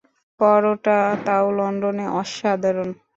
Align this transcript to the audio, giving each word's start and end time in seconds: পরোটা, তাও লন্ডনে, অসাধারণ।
পরোটা, 0.39 0.97
তাও 1.25 1.45
লন্ডনে, 1.57 2.05
অসাধারণ। 2.19 2.89